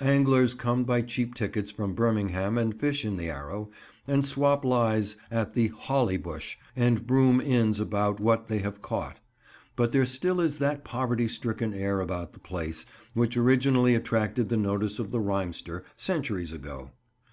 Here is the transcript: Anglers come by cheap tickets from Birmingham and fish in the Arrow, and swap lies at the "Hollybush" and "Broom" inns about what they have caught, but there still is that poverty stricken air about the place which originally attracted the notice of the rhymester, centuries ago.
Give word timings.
Anglers 0.00 0.54
come 0.54 0.82
by 0.82 1.00
cheap 1.02 1.36
tickets 1.36 1.70
from 1.70 1.94
Birmingham 1.94 2.58
and 2.58 2.74
fish 2.74 3.04
in 3.04 3.16
the 3.16 3.30
Arrow, 3.30 3.70
and 4.08 4.26
swap 4.26 4.64
lies 4.64 5.14
at 5.30 5.54
the 5.54 5.68
"Hollybush" 5.68 6.56
and 6.74 7.06
"Broom" 7.06 7.40
inns 7.40 7.78
about 7.78 8.18
what 8.18 8.48
they 8.48 8.58
have 8.58 8.82
caught, 8.82 9.20
but 9.76 9.92
there 9.92 10.04
still 10.04 10.40
is 10.40 10.58
that 10.58 10.82
poverty 10.82 11.28
stricken 11.28 11.72
air 11.72 12.00
about 12.00 12.32
the 12.32 12.40
place 12.40 12.84
which 13.14 13.36
originally 13.36 13.94
attracted 13.94 14.48
the 14.48 14.56
notice 14.56 14.98
of 14.98 15.12
the 15.12 15.20
rhymester, 15.20 15.84
centuries 15.94 16.52
ago. 16.52 16.90